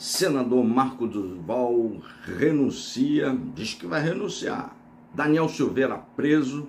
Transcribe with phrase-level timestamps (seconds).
[0.00, 4.74] Senador Marco Duval renuncia, diz que vai renunciar.
[5.12, 6.66] Daniel Silveira preso.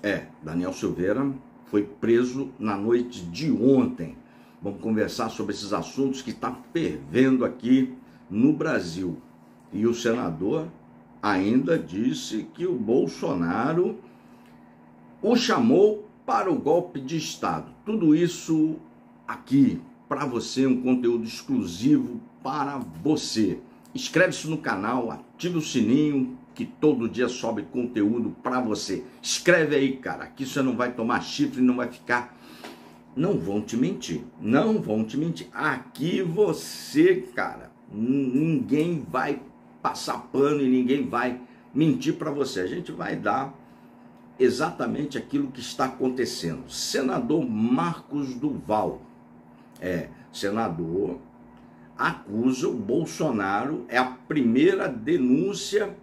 [0.00, 1.28] É, Daniel Silveira
[1.64, 4.16] foi preso na noite de ontem.
[4.62, 7.92] Vamos conversar sobre esses assuntos que está fervendo aqui
[8.30, 9.20] no Brasil.
[9.72, 10.68] E o senador
[11.20, 13.98] ainda disse que o Bolsonaro
[15.20, 17.74] o chamou para o golpe de Estado.
[17.84, 18.76] Tudo isso
[19.26, 23.58] aqui para você, um conteúdo exclusivo para você.
[23.94, 29.04] Inscreve-se no canal, ative o sininho que todo dia sobe conteúdo para você.
[29.20, 32.36] Escreve aí, cara, que você não vai tomar chifre, não vai ficar.
[33.16, 35.48] Não vão te mentir, não vão te mentir.
[35.52, 39.40] Aqui você, cara, ninguém vai
[39.80, 41.40] passar pano e ninguém vai
[41.72, 42.60] mentir para você.
[42.60, 43.54] A gente vai dar
[44.38, 46.68] exatamente aquilo que está acontecendo.
[46.68, 49.02] Senador Marcos Duval,
[49.80, 51.18] é senador,
[51.96, 55.96] acusa o Bolsonaro, é a primeira denúncia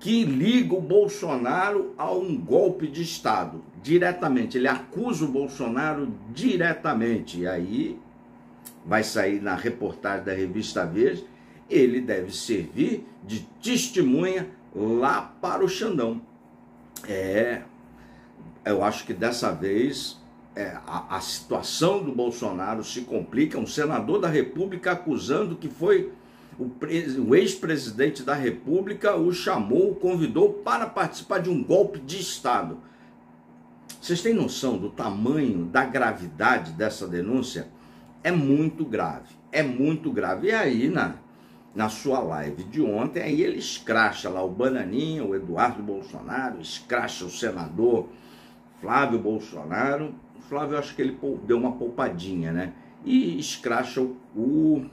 [0.00, 4.58] que liga o Bolsonaro a um golpe de Estado, diretamente.
[4.58, 7.40] Ele acusa o Bolsonaro diretamente.
[7.40, 7.98] E aí
[8.84, 11.24] vai sair na reportagem da revista Veja,
[11.70, 16.20] ele deve servir de testemunha lá para o Xandão.
[17.08, 17.62] É,
[18.64, 20.22] eu acho que dessa vez
[20.56, 23.58] é, a, a, situação do Bolsonaro se complica.
[23.58, 26.12] Um senador da República acusando que foi
[26.58, 26.70] o,
[27.26, 32.78] o ex-presidente da República o chamou, o convidou para participar de um golpe de Estado.
[34.00, 37.68] Vocês têm noção do tamanho, da gravidade dessa denúncia?
[38.22, 40.48] É muito grave, é muito grave.
[40.48, 41.14] E aí, na,
[41.74, 47.24] na sua live de ontem, aí ele escracha lá o Bananinha, o Eduardo Bolsonaro, escracha
[47.24, 48.08] o senador
[48.80, 50.14] Flávio Bolsonaro.
[50.48, 52.72] Flávio, acho que ele deu uma poupadinha, né?
[53.04, 54.86] E escracha o, o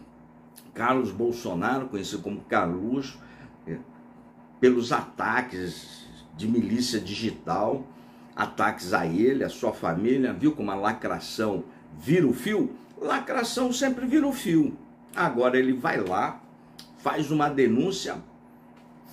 [0.73, 3.17] Carlos Bolsonaro, conhecido como Carlos,
[3.67, 3.77] é,
[4.59, 7.85] pelos ataques de milícia digital,
[8.35, 11.63] ataques a ele, a sua família, viu como a lacração
[11.97, 12.71] vira o fio?
[12.99, 14.77] Lacração sempre vira o fio.
[15.15, 16.41] Agora ele vai lá,
[16.97, 18.17] faz uma denúncia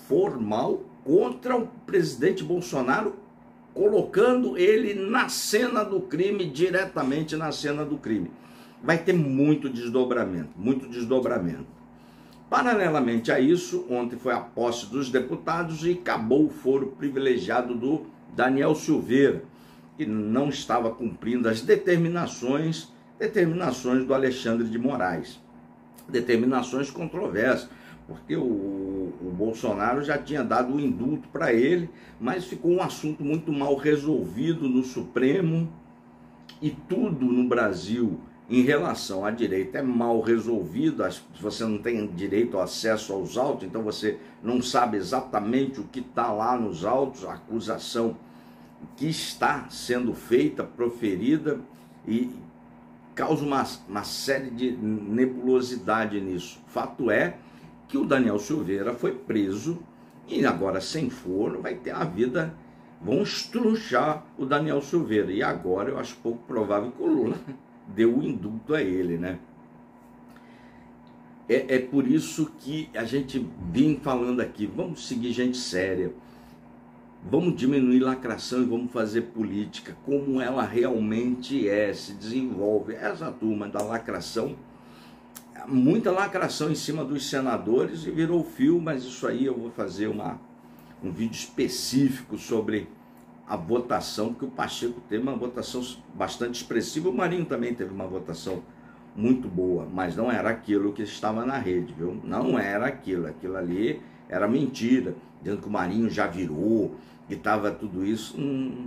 [0.07, 3.17] formal contra o presidente Bolsonaro,
[3.79, 8.29] colocando ele na cena do crime, diretamente na cena do crime.
[8.83, 11.67] Vai ter muito desdobramento, muito desdobramento.
[12.51, 18.07] Paralelamente a isso, ontem foi a posse dos deputados e acabou o foro privilegiado do
[18.35, 19.45] Daniel Silveira,
[19.97, 25.41] que não estava cumprindo as determinações, determinações do Alexandre de Moraes.
[26.09, 27.69] Determinações controversas
[28.09, 31.89] porque o, Bolsonaro já tinha dado o indulto para ele,
[32.21, 35.73] mas ficou um assunto muito mal resolvido no Supremo.
[36.61, 38.19] E tudo no Brasil
[38.51, 41.05] em relação à direita é mal resolvido,
[41.41, 46.01] você não tem direito ao acesso aos autos, então você não sabe exatamente o que
[46.01, 48.17] está lá nos autos, a acusação
[48.97, 51.61] que está sendo feita, proferida,
[52.07, 52.31] e
[53.15, 56.59] causa uma, uma série de nebulosidade nisso.
[56.69, 57.37] Fato é
[57.89, 59.79] que o Daniel Silveira foi preso
[60.29, 62.55] e agora sem forno vai ter a vida,
[63.01, 65.33] vão estruchar o Daniel Silveira.
[65.33, 67.37] E agora eu acho pouco provável que o Lula
[67.89, 69.39] deu o indulto a ele, né?
[71.49, 76.13] É, é por isso que a gente vem falando aqui, vamos seguir gente séria,
[77.25, 82.95] vamos diminuir lacração e vamos fazer política como ela realmente é, se desenvolve.
[82.95, 84.57] Essa turma da lacração
[85.67, 90.07] muita lacração em cima dos senadores e virou fio, mas isso aí eu vou fazer
[90.07, 90.39] uma,
[91.03, 92.89] um vídeo específico sobre
[93.47, 95.83] a votação, porque o Pacheco teve uma votação
[96.15, 98.63] bastante expressiva, o Marinho também teve uma votação
[99.17, 102.21] muito boa, mas não era aquilo que estava na rede, viu?
[102.23, 106.95] Não era aquilo, aquilo ali era mentira, dizendo que o Marinho já virou,
[107.27, 108.39] que estava tudo isso.
[108.39, 108.87] Hum,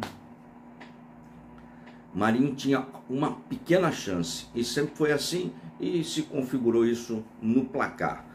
[2.14, 8.26] Marinho tinha uma pequena chance e sempre foi assim e se configurou isso no placar.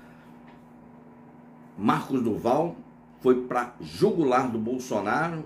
[1.76, 2.74] Marcos Duval
[3.20, 5.44] foi para jugular do Bolsonaro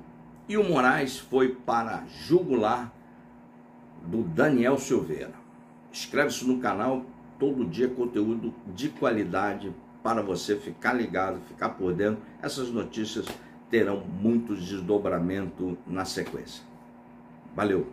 [0.48, 2.92] e o Moraes foi para jugular
[4.06, 5.34] do Daniel Silveira.
[5.92, 7.04] Inscreve-se no canal,
[7.38, 12.22] todo dia conteúdo de qualidade para você ficar ligado, ficar por dentro.
[12.40, 13.26] Essas notícias
[13.68, 16.62] terão muito desdobramento na sequência.
[17.54, 17.86] Valeu!